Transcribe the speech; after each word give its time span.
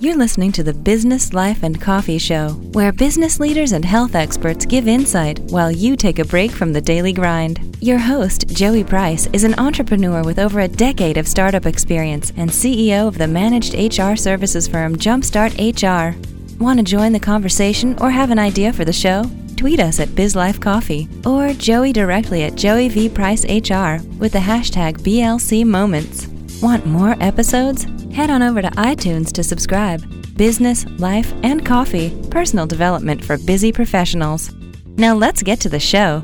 You're 0.00 0.16
listening 0.16 0.52
to 0.52 0.62
the 0.62 0.72
Business, 0.72 1.32
Life, 1.32 1.64
and 1.64 1.80
Coffee 1.80 2.18
Show, 2.18 2.50
where 2.70 2.92
business 2.92 3.40
leaders 3.40 3.72
and 3.72 3.84
health 3.84 4.14
experts 4.14 4.64
give 4.64 4.86
insight 4.86 5.40
while 5.50 5.72
you 5.72 5.96
take 5.96 6.20
a 6.20 6.24
break 6.24 6.52
from 6.52 6.72
the 6.72 6.80
daily 6.80 7.12
grind. 7.12 7.76
Your 7.80 7.98
host, 7.98 8.46
Joey 8.46 8.84
Price, 8.84 9.26
is 9.32 9.42
an 9.42 9.58
entrepreneur 9.58 10.22
with 10.22 10.38
over 10.38 10.60
a 10.60 10.68
decade 10.68 11.16
of 11.16 11.26
startup 11.26 11.66
experience 11.66 12.32
and 12.36 12.48
CEO 12.48 13.08
of 13.08 13.18
the 13.18 13.26
managed 13.26 13.74
HR 13.74 14.14
services 14.14 14.68
firm 14.68 14.94
Jumpstart 14.94 15.58
HR. 15.58 16.16
Want 16.62 16.78
to 16.78 16.84
join 16.84 17.10
the 17.10 17.18
conversation 17.18 17.98
or 18.00 18.12
have 18.12 18.30
an 18.30 18.38
idea 18.38 18.72
for 18.72 18.84
the 18.84 18.92
show? 18.92 19.24
Tweet 19.56 19.80
us 19.80 19.98
at 19.98 20.10
BizLifeCoffee 20.10 21.26
or 21.26 21.52
Joey 21.54 21.92
directly 21.92 22.44
at 22.44 22.54
Joey 22.54 22.88
V 22.88 23.08
Price 23.08 23.42
HR 23.44 23.98
with 24.20 24.30
the 24.30 24.38
hashtag 24.38 24.98
BLC 24.98 25.64
Moments. 25.64 26.28
Want 26.62 26.86
more 26.86 27.16
episodes? 27.20 27.84
Head 28.18 28.30
on 28.30 28.42
over 28.42 28.60
to 28.60 28.70
iTunes 28.70 29.30
to 29.34 29.44
subscribe. 29.44 30.02
Business, 30.36 30.84
life, 30.98 31.32
and 31.44 31.64
coffee 31.64 32.10
personal 32.32 32.66
development 32.66 33.24
for 33.24 33.38
busy 33.38 33.70
professionals. 33.70 34.52
Now 34.96 35.14
let's 35.14 35.40
get 35.40 35.60
to 35.60 35.68
the 35.68 35.78
show. 35.78 36.20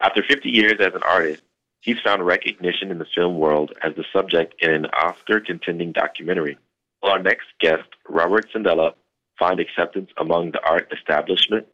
After 0.00 0.24
50 0.28 0.50
years 0.50 0.80
as 0.80 0.94
an 0.94 1.02
artist, 1.04 1.44
he's 1.80 2.00
found 2.00 2.26
recognition 2.26 2.90
in 2.90 2.98
the 2.98 3.06
film 3.14 3.38
world 3.38 3.72
as 3.84 3.94
the 3.94 4.04
subject 4.12 4.60
in 4.64 4.72
an 4.72 4.86
Oscar 4.86 5.38
contending 5.38 5.92
documentary. 5.92 6.58
Will 7.00 7.10
our 7.10 7.22
next 7.22 7.46
guest, 7.60 7.88
Robert 8.08 8.46
Cenedella, 8.52 8.94
find 9.38 9.60
acceptance 9.60 10.10
among 10.16 10.50
the 10.50 10.60
art 10.68 10.92
establishment? 10.92 11.68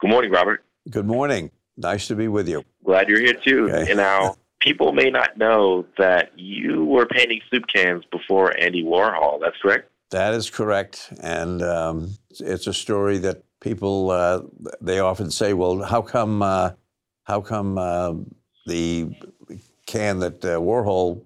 Good 0.00 0.10
morning, 0.10 0.30
Robert. 0.30 0.62
Good 0.90 1.06
morning. 1.06 1.52
Nice 1.78 2.06
to 2.08 2.14
be 2.14 2.28
with 2.28 2.50
you. 2.50 2.66
Glad 2.84 3.08
you're 3.08 3.20
here 3.20 3.32
too. 3.32 3.70
Okay. 3.70 3.92
And 3.92 3.96
now, 3.96 4.36
people 4.66 4.92
may 4.92 5.10
not 5.10 5.38
know 5.38 5.86
that 5.96 6.32
you 6.36 6.84
were 6.84 7.06
painting 7.06 7.40
soup 7.48 7.64
cans 7.72 8.04
before 8.10 8.58
Andy 8.58 8.82
Warhol. 8.82 9.38
That's 9.40 9.56
correct. 9.62 9.88
That 10.10 10.34
is 10.34 10.50
correct, 10.50 11.12
and 11.22 11.62
um, 11.62 12.10
it's 12.40 12.66
a 12.66 12.74
story 12.74 13.18
that 13.18 13.42
people 13.60 14.10
uh, 14.10 14.42
they 14.80 14.98
often 14.98 15.30
say, 15.30 15.52
"Well, 15.52 15.82
how 15.82 16.02
come 16.02 16.42
uh, 16.42 16.70
how 17.24 17.40
come 17.40 17.78
uh, 17.78 18.14
the 18.66 19.10
can 19.86 20.20
that 20.20 20.44
uh, 20.44 20.58
Warhol 20.58 21.22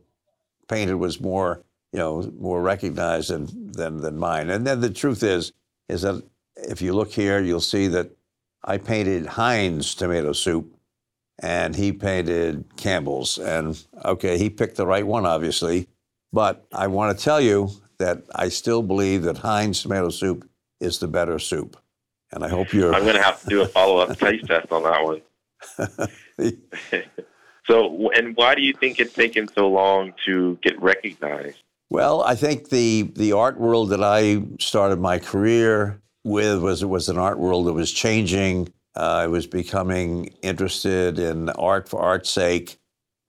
painted 0.69 0.97
was 0.97 1.21
more 1.21 1.63
you 1.93 1.99
know 1.99 2.31
more 2.39 2.63
recognized 2.63 3.31
than, 3.31 3.73
than 3.73 3.99
than 3.99 4.19
mine?" 4.19 4.49
And 4.51 4.67
then 4.67 4.81
the 4.81 4.91
truth 4.91 5.23
is 5.23 5.53
is 5.89 6.03
that 6.03 6.23
if 6.57 6.81
you 6.81 6.95
look 6.95 7.13
here, 7.13 7.41
you'll 7.41 7.61
see 7.61 7.87
that 7.89 8.11
I 8.65 8.79
painted 8.79 9.27
Heinz 9.27 9.95
tomato 9.95 10.33
soup, 10.33 10.75
and 11.41 11.75
he 11.75 11.93
painted 11.93 12.65
Campbell's. 12.77 13.39
And 13.39 13.83
okay, 14.05 14.39
he 14.39 14.51
picked 14.51 14.77
the 14.77 14.87
right 14.87 15.07
one, 15.07 15.27
obviously. 15.27 15.89
But 16.33 16.67
I 16.73 16.87
want 16.87 17.17
to 17.17 17.25
tell 17.25 17.41
you 17.41 17.71
that 17.99 18.23
I 18.35 18.49
still 18.49 18.83
believe 18.83 19.23
that 19.23 19.39
Heinz 19.39 19.83
tomato 19.83 20.11
soup 20.11 20.49
is 20.81 20.99
the 20.99 21.09
better 21.09 21.39
soup. 21.39 21.77
And 22.33 22.45
I 22.45 22.49
hope 22.49 22.73
you're. 22.73 22.95
I'm 22.95 23.03
going 23.03 23.17
to 23.17 23.23
have 23.23 23.41
to 23.43 23.49
do 23.49 23.63
a 23.63 23.67
follow 23.67 23.99
up 23.99 24.17
taste 24.21 24.47
test 24.47 24.71
on 24.71 24.85
that 24.85 25.03
one. 25.03 25.23
so, 27.67 28.11
and 28.13 28.37
why 28.37 28.55
do 28.55 28.63
you 28.63 28.73
think 28.73 29.01
it's 29.01 29.13
taken 29.13 29.49
so 29.49 29.69
long 29.69 30.15
to 30.27 30.59
get 30.63 30.81
recognized? 30.81 31.59
Well, 31.91 32.23
I 32.23 32.37
think 32.37 32.69
the 32.69 33.11
the 33.17 33.33
art 33.33 33.59
world 33.59 33.91
that 33.91 34.03
I 34.03 34.43
started 34.61 35.01
my 35.01 35.19
career 35.19 36.01
with 36.23 36.63
was 36.63 36.85
was 36.85 37.09
an 37.09 37.19
art 37.19 37.39
world 37.41 37.67
that 37.67 37.73
was 37.73 37.91
changing. 37.91 38.73
I 39.01 39.27
was 39.27 39.47
becoming 39.47 40.35
interested 40.43 41.19
in 41.19 41.49
art 41.51 41.89
for 41.89 42.01
art's 42.01 42.31
sake, 42.31 42.79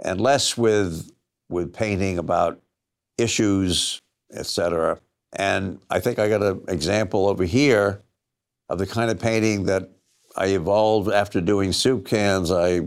and 0.03 0.19
less 0.19 0.58
with 0.58 1.11
with 1.50 1.73
painting 1.73 2.17
about 2.17 2.59
issues, 3.17 4.02
etc. 4.33 5.00
And 5.33 5.80
I 5.89 6.00
think 6.00 6.19
I 6.19 6.30
got 6.30 6.44
an 6.44 6.61
example 6.67 7.28
over 7.28 7.44
here 7.45 8.02
of 8.69 8.80
the 8.80 8.88
kind 8.88 9.11
of 9.11 9.19
painting 9.19 9.66
that 9.66 9.89
I 10.36 10.47
evolved 10.47 11.12
after 11.12 11.41
doing 11.41 11.72
soup 11.74 12.06
cans. 12.06 12.51
I 12.51 12.81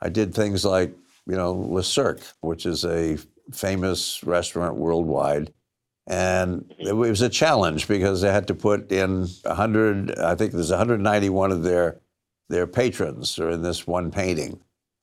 I 0.00 0.08
did 0.08 0.34
things 0.34 0.64
like 0.64 0.94
you 1.26 1.36
know 1.36 1.52
Le 1.52 1.82
Cirque, 1.82 2.22
which 2.40 2.64
is 2.66 2.84
a 2.84 3.18
famous 3.52 4.22
restaurant 4.24 4.76
worldwide. 4.76 5.52
And 6.06 6.74
it 6.78 6.94
was 6.94 7.20
a 7.20 7.28
challenge 7.28 7.86
because 7.86 8.20
they 8.20 8.32
had 8.32 8.48
to 8.48 8.54
put 8.54 8.90
in 8.90 9.28
100, 9.42 10.18
I 10.18 10.34
think 10.34 10.52
there's 10.52 10.70
191 10.70 11.52
of 11.52 11.62
their, 11.62 12.00
their 12.50 12.66
patrons 12.66 13.38
are 13.38 13.50
in 13.50 13.62
this 13.62 13.86
one 13.86 14.10
painting. 14.10 14.60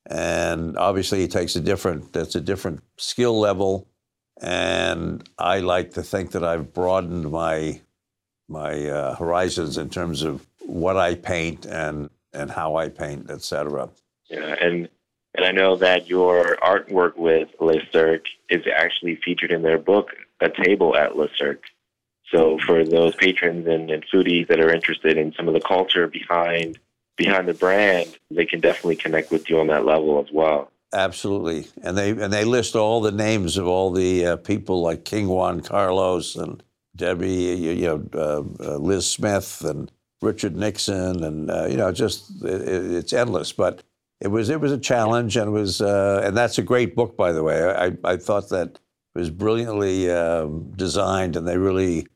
And 0.09 0.77
obviously 0.77 1.23
it 1.23 1.31
takes 1.31 1.55
a 1.55 1.61
different, 1.61 2.13
that's 2.13 2.35
a 2.35 2.41
different 2.41 2.81
skill 2.97 3.39
level. 3.39 3.87
And 4.39 5.27
I 5.37 5.59
like 5.59 5.91
to 5.93 6.03
think 6.03 6.31
that 6.31 6.43
I've 6.43 6.73
broadened 6.73 7.31
my, 7.31 7.81
my 8.47 8.87
uh, 8.87 9.15
horizons 9.15 9.77
in 9.77 9.89
terms 9.89 10.21
of 10.23 10.45
what 10.59 10.97
I 10.97 11.15
paint 11.15 11.65
and, 11.65 12.09
and 12.33 12.51
how 12.51 12.75
I 12.75 12.89
paint, 12.89 13.31
et 13.31 13.41
cetera. 13.41 13.89
Yeah, 14.29 14.55
and 14.61 14.89
and 15.35 15.45
I 15.45 15.51
know 15.51 15.75
that 15.77 16.09
your 16.09 16.57
artwork 16.63 17.15
with 17.15 17.49
Le 17.59 17.79
Cirque 17.91 18.25
is 18.49 18.63
actually 18.75 19.17
featured 19.23 19.51
in 19.51 19.61
their 19.61 19.77
book, 19.77 20.09
A 20.41 20.49
Table 20.49 20.95
at 20.97 21.15
Le 21.15 21.29
Cirque. 21.35 21.65
So 22.31 22.57
for 22.65 22.83
those 22.83 23.15
patrons 23.15 23.67
and, 23.67 23.91
and 23.91 24.03
foodies 24.11 24.47
that 24.47 24.59
are 24.59 24.73
interested 24.73 25.15
in 25.15 25.33
some 25.33 25.47
of 25.47 25.53
the 25.53 25.61
culture 25.61 26.07
behind 26.07 26.79
behind 27.17 27.47
the 27.47 27.53
brand, 27.53 28.17
they 28.31 28.45
can 28.45 28.61
definitely 28.61 28.95
connect 28.95 29.31
with 29.31 29.49
you 29.49 29.59
on 29.59 29.67
that 29.67 29.85
level 29.85 30.23
as 30.25 30.31
well. 30.31 30.71
Absolutely, 30.93 31.67
and 31.83 31.97
they 31.97 32.11
and 32.11 32.31
they 32.31 32.45
list 32.45 32.75
all 32.75 33.01
the 33.01 33.11
names 33.11 33.57
of 33.57 33.67
all 33.67 33.91
the 33.91 34.25
uh, 34.25 34.37
people 34.37 34.81
like 34.81 35.03
King 35.03 35.27
Juan 35.27 35.59
Carlos 35.59 36.37
and 36.37 36.63
Debbie, 36.95 37.29
you, 37.29 37.71
you 37.71 37.85
know, 37.85 38.09
uh, 38.13 38.43
uh, 38.63 38.77
Liz 38.77 39.09
Smith 39.09 39.65
and 39.65 39.91
Richard 40.21 40.55
Nixon, 40.55 41.25
and 41.25 41.51
uh, 41.51 41.67
you 41.69 41.75
know, 41.75 41.91
just 41.91 42.41
it, 42.41 42.61
it's 42.67 43.11
endless. 43.11 43.51
But 43.51 43.83
it 44.21 44.29
was 44.29 44.49
it 44.49 44.61
was 44.61 44.71
a 44.71 44.77
challenge, 44.77 45.35
and 45.35 45.51
was 45.51 45.81
uh, 45.81 46.21
and 46.23 46.37
that's 46.37 46.57
a 46.57 46.63
great 46.63 46.95
book, 46.95 47.17
by 47.17 47.33
the 47.33 47.43
way. 47.43 47.63
I 47.63 47.91
I 48.05 48.15
thought 48.15 48.49
that 48.49 48.79
was 49.13 49.29
brilliantly 49.29 50.09
um, 50.09 50.71
designed, 50.75 51.35
and 51.35 51.47
they 51.47 51.57
really. 51.57 52.07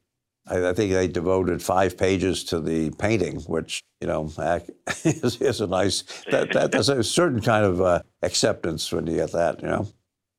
I, 0.48 0.70
I 0.70 0.74
think 0.74 0.92
they 0.92 1.08
devoted 1.08 1.62
five 1.62 1.98
pages 1.98 2.44
to 2.46 2.60
the 2.60 2.92
painting, 2.92 3.42
which 3.42 3.84
you 4.02 4.08
know 4.08 4.32
is, 5.04 5.42
is 5.42 5.62
a 5.62 5.68
nice. 5.68 6.04
That, 6.32 6.52
that 6.54 6.72
there's 6.72 6.90
a 6.90 7.04
certain 7.04 7.42
kind 7.42 7.66
of 7.66 7.82
uh, 7.82 8.02
acceptance 8.22 8.92
when 8.92 9.08
you 9.08 9.18
get 9.18 9.32
that, 9.34 9.62
you 9.62 9.68
know. 9.68 9.88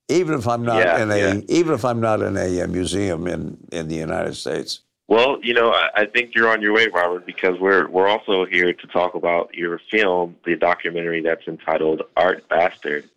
Even 0.08 0.34
if 0.38 0.46
I'm 0.48 0.64
not 0.64 0.78
Yeah, 0.78 1.02
in 1.02 1.10
a, 1.10 1.16
yeah. 1.16 1.40
even 1.48 1.74
if 1.74 1.84
I'm 1.84 2.00
not 2.00 2.20
in 2.20 2.36
a, 2.36 2.62
uh 2.62 2.66
museum 2.66 3.26
in 3.26 3.56
in 3.72 3.88
the 3.88 3.94
United 3.94 4.34
States. 4.34 4.80
Well, 5.08 5.38
you 5.42 5.52
know, 5.54 5.70
I, 5.72 5.88
I 5.94 6.06
think 6.06 6.34
you're 6.34 6.48
on 6.48 6.62
your 6.62 6.72
way, 6.72 6.86
Robert, 6.88 7.26
because 7.26 7.58
we're 7.60 7.88
we're 7.88 8.08
also 8.08 8.44
here 8.46 8.72
to 8.72 8.86
talk 8.88 9.14
about 9.14 9.54
your 9.54 9.78
film, 9.90 10.36
the 10.44 10.56
documentary 10.56 11.22
that's 11.22 11.46
entitled 11.46 12.02
Art 12.16 12.48
Bastard, 12.48 13.08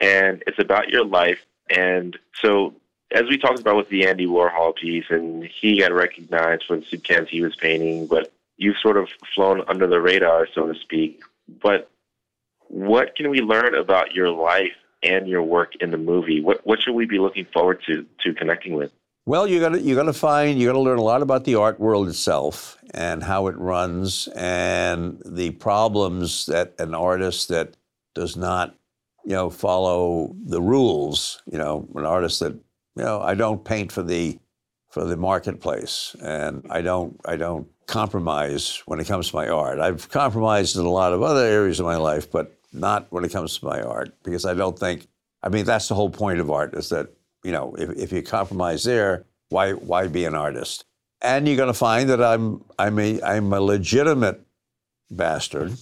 and 0.00 0.42
it's 0.46 0.58
about 0.58 0.90
your 0.90 1.04
life. 1.04 1.38
And 1.70 2.18
so, 2.42 2.74
as 3.14 3.24
we 3.28 3.38
talked 3.38 3.60
about 3.60 3.76
with 3.76 3.88
the 3.88 4.06
Andy 4.06 4.26
Warhol 4.26 4.74
piece, 4.76 5.06
and 5.10 5.44
he 5.44 5.78
got 5.78 5.92
recognized 5.92 6.64
for 6.66 6.76
the 6.76 6.84
soup 6.84 7.04
cans 7.04 7.28
he 7.28 7.42
was 7.42 7.56
painting, 7.56 8.06
but 8.06 8.32
you've 8.56 8.78
sort 8.78 8.96
of 8.96 9.08
flown 9.34 9.62
under 9.68 9.86
the 9.86 10.00
radar, 10.00 10.46
so 10.54 10.66
to 10.66 10.78
speak. 10.78 11.22
But 11.60 11.90
what 12.68 13.14
can 13.16 13.30
we 13.30 13.40
learn 13.40 13.74
about 13.74 14.14
your 14.14 14.30
life 14.30 14.72
and 15.02 15.28
your 15.28 15.42
work 15.42 15.74
in 15.80 15.90
the 15.90 15.98
movie? 15.98 16.40
What 16.40 16.64
what 16.66 16.80
should 16.82 16.94
we 16.94 17.06
be 17.06 17.18
looking 17.18 17.46
forward 17.52 17.82
to 17.86 18.06
to 18.20 18.34
connecting 18.34 18.74
with? 18.74 18.92
Well, 19.24 19.46
you 19.46 19.60
got 19.60 19.70
to 19.70 19.80
you 19.80 19.94
got 19.94 20.04
to 20.04 20.12
find 20.12 20.58
you're 20.58 20.72
gonna 20.72 20.82
learn 20.82 20.98
a 20.98 21.02
lot 21.02 21.22
about 21.22 21.44
the 21.44 21.54
art 21.54 21.78
world 21.78 22.08
itself 22.08 22.78
and 22.92 23.22
how 23.22 23.46
it 23.46 23.56
runs 23.56 24.28
and 24.34 25.20
the 25.24 25.50
problems 25.52 26.46
that 26.46 26.74
an 26.78 26.94
artist 26.94 27.48
that 27.48 27.76
does 28.14 28.36
not, 28.36 28.74
you 29.24 29.32
know, 29.32 29.48
follow 29.48 30.34
the 30.44 30.60
rules, 30.60 31.40
you 31.50 31.58
know, 31.58 31.88
an 31.94 32.04
artist 32.04 32.40
that, 32.40 32.58
you 32.96 33.02
know, 33.02 33.20
I 33.20 33.34
don't 33.34 33.64
paint 33.64 33.92
for 33.92 34.02
the 34.02 34.38
for 34.90 35.04
the 35.04 35.16
marketplace 35.16 36.14
and 36.22 36.66
I 36.68 36.82
don't 36.82 37.18
I 37.24 37.36
don't 37.36 37.68
compromise 37.86 38.82
when 38.86 39.00
it 39.00 39.06
comes 39.06 39.30
to 39.30 39.36
my 39.36 39.48
art. 39.48 39.80
I've 39.80 40.08
compromised 40.10 40.76
in 40.76 40.84
a 40.84 40.90
lot 40.90 41.12
of 41.12 41.22
other 41.22 41.44
areas 41.44 41.80
of 41.80 41.86
my 41.86 41.96
life, 41.96 42.30
but 42.30 42.58
not 42.72 43.06
when 43.10 43.24
it 43.24 43.32
comes 43.32 43.58
to 43.58 43.66
my 43.66 43.80
art 43.80 44.14
because 44.22 44.44
I 44.44 44.54
don't 44.54 44.78
think 44.78 45.06
I 45.42 45.48
mean 45.48 45.64
that's 45.64 45.88
the 45.88 45.94
whole 45.94 46.10
point 46.10 46.40
of 46.40 46.50
art 46.50 46.74
is 46.74 46.90
that 46.90 47.08
you 47.42 47.52
know, 47.52 47.74
if, 47.76 47.90
if 47.90 48.12
you 48.12 48.22
compromise 48.22 48.84
there, 48.84 49.24
why 49.48 49.72
why 49.72 50.06
be 50.06 50.24
an 50.24 50.34
artist? 50.34 50.84
And 51.20 51.46
you're 51.46 51.56
going 51.56 51.68
to 51.68 51.74
find 51.74 52.08
that 52.10 52.22
I'm 52.22 52.64
I'm 52.78 52.98
a 52.98 53.20
I'm 53.22 53.52
a 53.52 53.60
legitimate 53.60 54.40
bastard, 55.10 55.72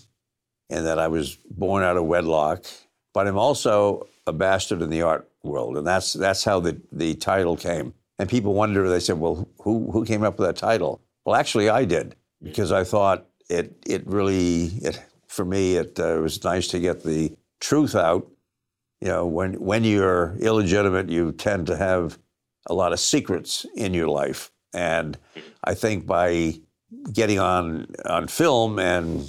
in 0.69 0.85
that 0.85 0.99
I 0.99 1.09
was 1.09 1.37
born 1.51 1.83
out 1.83 1.97
of 1.97 2.05
wedlock, 2.05 2.65
but 3.13 3.27
I'm 3.27 3.39
also 3.39 4.07
a 4.27 4.33
bastard 4.33 4.83
in 4.83 4.91
the 4.91 5.03
art 5.03 5.30
world, 5.43 5.77
and 5.77 5.87
that's 5.87 6.13
that's 6.13 6.45
how 6.45 6.61
the 6.61 6.81
the 6.93 7.15
title 7.15 7.57
came. 7.57 7.95
And 8.19 8.29
people 8.29 8.53
wonder, 8.53 8.89
they 8.89 9.01
said, 9.01 9.19
well, 9.19 9.49
who 9.61 9.91
who 9.93 10.05
came 10.05 10.23
up 10.23 10.39
with 10.39 10.47
that 10.47 10.57
title? 10.57 11.01
Well, 11.25 11.37
actually, 11.37 11.69
I 11.71 11.85
did 11.85 12.17
because 12.43 12.73
I 12.73 12.85
thought 12.85 13.27
it 13.49 13.77
it 13.87 14.07
really 14.07 14.65
it 14.83 15.03
for 15.27 15.45
me 15.45 15.77
it 15.77 15.99
uh, 15.99 16.19
was 16.21 16.43
nice 16.45 16.69
to 16.69 16.81
get 16.81 17.03
the 17.03 17.33
truth 17.61 17.95
out 17.95 18.27
you 19.01 19.09
know, 19.09 19.27
when 19.27 19.55
when 19.55 19.85
you're 19.85 20.37
illegitimate, 20.41 21.09
you 21.09 21.33
tend 21.33 21.67
to 21.69 21.77
have 21.77 22.19
a 22.67 22.75
lot 22.75 22.93
of 22.93 23.01
secrets 23.01 23.65
in 23.75 23.95
your 23.95 24.09
life. 24.09 24.51
And 24.75 25.19
I 25.65 25.75
think 25.75 26.07
by 26.07 26.55
getting 27.13 27.39
on 27.39 27.87
on 28.05 28.29
film 28.29 28.79
and 28.79 29.27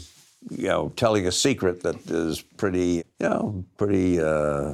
you 0.52 0.68
know 0.68 0.90
telling 0.96 1.26
a 1.26 1.32
secret 1.32 1.82
that 1.82 2.10
is 2.12 2.42
pretty 2.42 3.04
you 3.20 3.30
know 3.30 3.66
pretty 3.78 4.20
uh, 4.20 4.74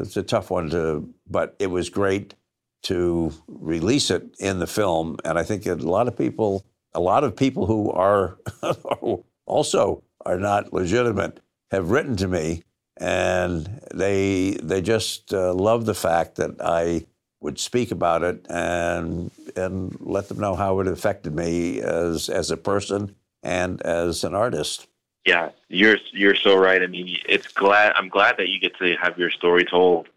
it's 0.00 0.16
a 0.16 0.22
tough 0.22 0.50
one 0.50 0.68
to 0.68 1.08
but 1.28 1.54
it 1.58 1.68
was 1.68 1.88
great 1.88 2.34
to 2.82 3.32
release 3.46 4.10
it 4.10 4.24
in 4.40 4.58
the 4.58 4.66
film 4.66 5.16
and 5.24 5.38
I 5.38 5.44
think 5.44 5.64
a 5.66 5.74
lot 5.74 6.08
of 6.08 6.18
people 6.18 6.64
a 6.92 7.00
lot 7.00 7.22
of 7.22 7.36
people 7.36 7.66
who 7.66 7.90
are 7.92 8.36
also 9.46 10.02
are 10.26 10.38
not 10.38 10.72
legitimate 10.72 11.40
have 11.70 11.90
written 11.90 12.16
to 12.16 12.26
me 12.26 12.64
and 12.96 13.80
they 13.94 14.58
they 14.62 14.82
just 14.82 15.32
uh, 15.32 15.54
love 15.54 15.86
the 15.86 15.94
fact 15.94 16.36
that 16.36 16.60
I 16.60 17.06
would 17.40 17.58
speak 17.58 17.92
about 17.92 18.22
it 18.22 18.44
and 18.50 19.30
and 19.56 19.96
let 20.00 20.28
them 20.28 20.40
know 20.40 20.56
how 20.56 20.80
it 20.80 20.88
affected 20.88 21.34
me 21.34 21.80
as 21.80 22.28
as 22.28 22.50
a 22.50 22.56
person 22.56 23.14
and 23.42 23.80
as 23.82 24.24
an 24.24 24.34
artist. 24.34 24.86
Yeah, 25.24 25.50
you're 25.68 25.98
you're 26.12 26.34
so 26.34 26.58
right. 26.58 26.82
I 26.82 26.86
mean, 26.86 27.16
it's 27.28 27.48
glad 27.48 27.92
I'm 27.96 28.08
glad 28.08 28.36
that 28.38 28.48
you 28.48 28.58
get 28.58 28.76
to 28.78 28.96
have 28.96 29.18
your 29.18 29.30
story 29.30 29.64
told 29.64 30.08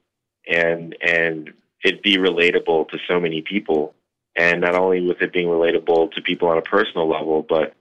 and 0.47 0.95
and 1.01 1.53
it 1.83 2.01
be 2.01 2.17
relatable 2.17 2.89
to 2.89 2.97
so 3.07 3.19
many 3.19 3.41
people. 3.41 3.93
And 4.35 4.61
not 4.61 4.75
only 4.75 5.01
with 5.01 5.21
it 5.21 5.31
being 5.31 5.47
relatable 5.47 6.11
to 6.11 6.21
people 6.21 6.49
on 6.49 6.57
a 6.57 6.61
personal 6.61 7.07
level, 7.07 7.45
but 7.47 7.73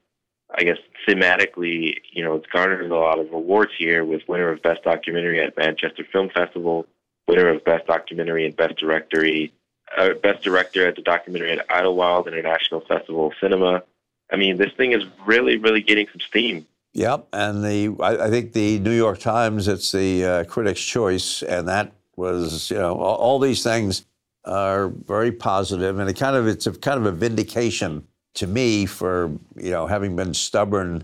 I 0.56 0.62
guess 0.62 0.78
thematically, 1.08 1.96
you 2.12 2.22
know, 2.22 2.36
it's 2.36 2.46
garnered 2.46 2.88
a 2.88 2.94
lot 2.94 3.18
of 3.18 3.32
awards 3.32 3.72
here 3.76 4.04
with 4.04 4.22
winner 4.28 4.50
of 4.50 4.62
Best 4.62 4.84
Documentary 4.84 5.40
at 5.40 5.56
Manchester 5.56 6.04
Film 6.12 6.28
Festival, 6.28 6.86
winner 7.26 7.48
of 7.48 7.64
Best 7.64 7.86
Documentary 7.86 8.46
and 8.46 8.54
Best 8.54 8.76
Directory, 8.76 9.52
uh, 9.96 10.10
Best 10.22 10.44
Director 10.44 10.86
at 10.86 10.94
the 10.94 11.02
documentary 11.02 11.50
at 11.52 11.66
Idlewild 11.70 12.28
International 12.28 12.80
Festival 12.80 13.28
of 13.28 13.32
Cinema. 13.40 13.82
I 14.30 14.36
mean, 14.36 14.56
this 14.56 14.72
thing 14.76 14.92
is 14.92 15.04
really, 15.26 15.56
really 15.56 15.82
getting 15.82 16.06
some 16.12 16.20
steam. 16.20 16.66
Yep, 16.94 17.26
and 17.32 17.64
the 17.64 17.96
I, 18.00 18.26
I 18.26 18.30
think 18.30 18.52
the 18.52 18.78
New 18.78 18.92
York 18.92 19.18
Times, 19.18 19.66
it's 19.66 19.90
the 19.90 20.24
uh, 20.24 20.44
Critics' 20.44 20.80
Choice, 20.80 21.42
and 21.42 21.66
that 21.68 21.92
was 22.16 22.70
you 22.70 22.78
know 22.78 22.94
all, 22.96 23.16
all, 23.16 23.38
these 23.40 23.64
things 23.64 24.06
are 24.44 24.88
very 24.88 25.32
positive, 25.32 25.98
and 25.98 26.08
it 26.08 26.14
kind 26.14 26.36
of 26.36 26.46
it's 26.46 26.68
a 26.68 26.72
kind 26.72 26.98
of 26.98 27.06
a 27.06 27.12
vindication 27.12 28.06
to 28.34 28.46
me 28.46 28.86
for 28.86 29.36
you 29.56 29.72
know 29.72 29.88
having 29.88 30.14
been 30.14 30.32
stubborn 30.34 31.02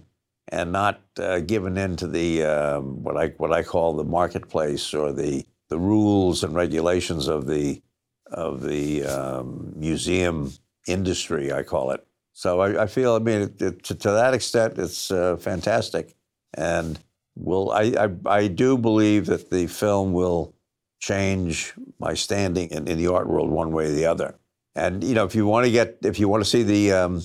and 0.49 0.71
not 0.71 1.01
uh, 1.19 1.41
given 1.41 1.77
in 1.77 1.97
to 1.97 2.07
the 2.07 2.45
um, 2.45 3.03
what 3.03 3.17
I 3.17 3.29
what 3.39 3.53
I 3.53 3.65
call 3.65 3.95
the 3.95 4.05
marketplace 4.05 4.95
or 4.95 5.13
the 5.13 5.45
the 5.71 5.79
rules 5.79 6.45
and 6.45 6.55
regulations 6.55 7.27
of 7.27 7.49
the 7.49 7.83
of 8.31 8.63
the 8.63 9.05
um, 9.05 9.73
museum 9.75 10.53
industry, 10.87 11.53
I 11.53 11.65
call 11.65 11.91
it. 11.91 12.07
So 12.41 12.61
I, 12.61 12.85
I 12.85 12.87
feel, 12.87 13.17
I 13.17 13.19
mean, 13.19 13.43
it, 13.43 13.61
it, 13.61 13.85
to, 13.85 13.95
to, 13.95 14.13
that 14.13 14.33
extent, 14.33 14.79
it's 14.79 15.11
uh, 15.11 15.37
fantastic, 15.37 16.15
and 16.55 16.99
will 17.37 17.71
I, 17.71 17.93
I, 17.99 18.09
I 18.25 18.49
do 18.49 18.79
believe 18.79 19.27
that 19.27 19.51
the 19.51 19.67
film 19.67 20.15
will 20.15 20.55
change 21.01 21.75
my 21.99 22.15
standing 22.15 22.71
in, 22.71 22.89
in, 22.89 22.97
the 22.97 23.13
art 23.13 23.29
world 23.29 23.51
one 23.51 23.73
way 23.73 23.89
or 23.89 23.91
the 23.91 24.07
other. 24.07 24.37
And 24.75 25.05
you 25.05 25.13
know, 25.13 25.27
if 25.27 25.35
you 25.35 25.45
want 25.45 25.67
to 25.67 25.71
get, 25.71 25.99
if 26.03 26.19
you 26.19 26.31
want 26.31 26.43
to 26.43 26.49
see 26.49 26.63
the 26.63 26.93
um, 26.93 27.21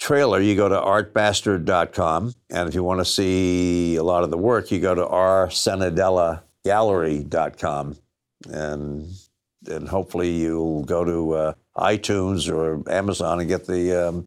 trailer, 0.00 0.40
you 0.40 0.56
go 0.56 0.68
to 0.68 0.74
artbastard.com, 0.74 2.34
and 2.50 2.68
if 2.68 2.74
you 2.74 2.82
want 2.82 2.98
to 2.98 3.04
see 3.04 3.94
a 3.94 4.02
lot 4.02 4.24
of 4.24 4.30
the 4.30 4.36
work, 4.36 4.72
you 4.72 4.80
go 4.80 4.96
to 4.96 5.06
rsenadelagallery.com, 5.06 7.96
and 8.48 9.08
and 9.68 9.88
hopefully 9.88 10.34
you'll 10.34 10.82
go 10.82 11.04
to 11.04 11.34
uh, 11.34 11.52
iTunes 11.76 12.52
or 12.52 12.82
Amazon 12.90 13.38
and 13.38 13.48
get 13.48 13.68
the 13.68 14.08
um, 14.08 14.26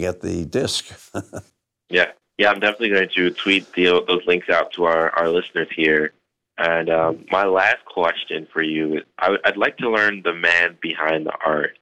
get 0.00 0.20
the 0.20 0.44
disc. 0.44 1.12
yeah, 1.90 2.12
yeah, 2.38 2.50
I'm 2.50 2.60
definitely 2.60 2.90
going 2.90 3.08
to 3.08 3.30
tweet 3.30 3.72
the, 3.72 4.02
those 4.06 4.26
links 4.26 4.48
out 4.48 4.72
to 4.72 4.84
our, 4.84 5.10
our 5.10 5.28
listeners 5.28 5.68
here. 5.74 6.12
And 6.58 6.90
um, 6.90 7.24
my 7.30 7.44
last 7.44 7.84
question 7.86 8.46
for 8.52 8.62
you, 8.62 8.98
is 8.98 9.02
I, 9.18 9.30
would 9.30 9.56
like 9.56 9.78
to 9.78 9.90
learn 9.90 10.22
the 10.22 10.34
man 10.34 10.76
behind 10.80 11.26
the 11.26 11.34
art. 11.44 11.78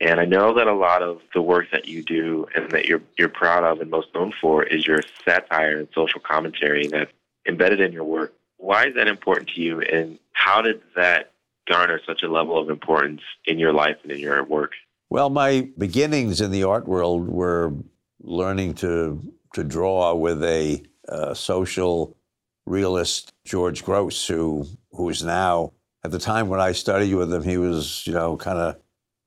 And 0.00 0.18
I 0.18 0.24
know 0.24 0.54
that 0.54 0.66
a 0.66 0.74
lot 0.74 1.02
of 1.02 1.20
the 1.34 1.42
work 1.42 1.66
that 1.72 1.86
you 1.86 2.02
do 2.02 2.46
and 2.54 2.70
that 2.70 2.86
you're 2.86 3.02
you're 3.18 3.28
proud 3.28 3.64
of 3.64 3.80
and 3.80 3.90
most 3.90 4.08
known 4.14 4.32
for 4.40 4.62
is 4.62 4.86
your 4.86 5.00
satire 5.26 5.78
and 5.78 5.88
social 5.94 6.20
commentary 6.20 6.86
that's 6.86 7.12
embedded 7.46 7.80
in 7.80 7.92
your 7.92 8.04
work. 8.04 8.32
Why 8.56 8.86
is 8.86 8.94
that 8.94 9.08
important 9.08 9.50
to 9.50 9.60
you, 9.60 9.80
and 9.80 10.18
how 10.32 10.62
did 10.62 10.80
that 10.96 11.32
garner 11.68 12.00
such 12.06 12.22
a 12.22 12.28
level 12.28 12.58
of 12.58 12.70
importance 12.70 13.20
in 13.44 13.58
your 13.58 13.72
life 13.72 13.96
and 14.02 14.12
in 14.12 14.18
your 14.18 14.42
work? 14.44 14.72
Well, 15.10 15.28
my 15.28 15.68
beginnings 15.76 16.40
in 16.40 16.52
the 16.52 16.62
art 16.62 16.86
world 16.86 17.28
were 17.28 17.74
learning 18.20 18.74
to 18.74 19.20
to 19.54 19.64
draw 19.64 20.14
with 20.14 20.44
a 20.44 20.84
uh, 21.08 21.34
social 21.34 22.16
realist, 22.64 23.32
George 23.44 23.84
Grosz, 23.84 24.28
who 24.28 24.66
who 24.92 25.08
is 25.08 25.24
now 25.24 25.72
at 26.04 26.12
the 26.12 26.20
time 26.20 26.48
when 26.48 26.60
I 26.60 26.70
studied 26.70 27.12
with 27.14 27.32
him, 27.34 27.42
he 27.42 27.56
was 27.56 28.06
you 28.06 28.12
know 28.12 28.36
kind 28.36 28.58
of 28.58 28.76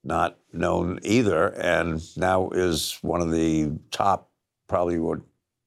not 0.05 0.37
known 0.53 0.99
either, 1.03 1.49
and 1.49 2.01
now 2.17 2.49
is 2.51 2.97
one 3.01 3.19
of 3.19 3.31
the 3.31 3.71
top, 3.91 4.31
probably 4.69 4.99
what 4.99 5.19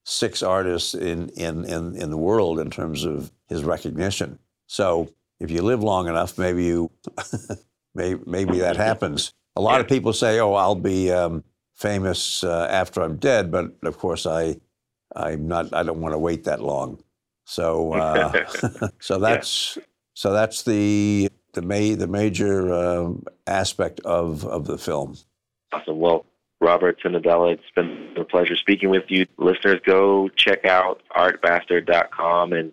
six 0.04 0.42
artists 0.42 0.94
in 0.94 1.28
in 1.30 1.66
in, 1.66 1.94
in 1.94 2.10
the 2.10 2.16
world 2.16 2.58
in 2.58 2.70
terms 2.70 3.04
of 3.04 3.30
his 3.50 3.64
recognition. 3.64 4.38
So 4.66 5.10
if 5.40 5.50
you 5.50 5.60
live 5.60 5.82
long 5.82 6.08
enough, 6.08 6.38
maybe 6.38 6.64
you, 6.64 6.90
maybe, 7.94 8.20
maybe 8.24 8.60
that 8.60 8.76
happens. 8.76 9.34
A 9.56 9.60
lot 9.60 9.80
of 9.80 9.88
people 9.88 10.12
say, 10.12 10.38
"Oh, 10.40 10.54
I'll 10.54 10.74
be 10.74 11.10
um, 11.10 11.42
famous 11.74 12.44
uh, 12.44 12.68
after 12.70 13.02
I'm 13.02 13.16
dead," 13.16 13.50
but 13.50 13.72
of 13.82 13.98
course, 13.98 14.26
I, 14.26 14.56
I'm 15.14 15.48
not. 15.48 15.72
I 15.74 15.82
don't 15.82 16.00
want 16.00 16.14
to 16.14 16.18
wait 16.18 16.44
that 16.44 16.60
long. 16.60 17.02
So, 17.44 17.92
uh, 17.94 18.44
so 19.00 19.18
that's 19.18 19.76
yeah. 19.76 19.82
so 20.14 20.32
that's 20.32 20.62
the 20.62 21.28
the 21.54 21.62
ma- 21.62 21.96
the 21.96 22.08
major 22.08 22.72
um, 22.72 23.24
aspect 23.46 24.00
of 24.00 24.44
of 24.44 24.66
the 24.66 24.78
film. 24.78 25.16
Awesome. 25.72 25.98
Well, 25.98 26.26
Robert 26.60 27.00
Cenedella, 27.02 27.54
it's 27.54 27.70
been 27.74 28.14
a 28.16 28.24
pleasure 28.24 28.56
speaking 28.56 28.90
with 28.90 29.04
you. 29.08 29.26
Listeners, 29.36 29.80
go 29.84 30.28
check 30.36 30.64
out 30.64 31.02
artbastard.com 31.16 32.52
and 32.52 32.72